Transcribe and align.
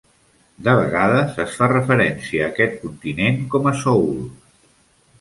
De 0.67 0.73
vegades 0.79 1.37
es 1.43 1.53
fa 1.59 1.69
referència 1.73 2.47
a 2.47 2.49
aquest 2.55 2.83
continent 2.87 3.41
com 3.55 3.73
a 3.75 3.79
Sahul. 3.87 4.21